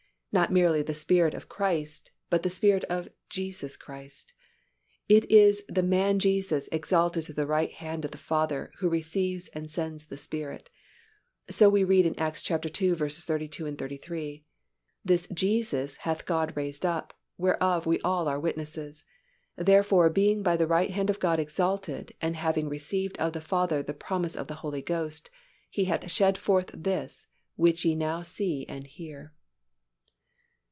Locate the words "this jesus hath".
15.03-16.25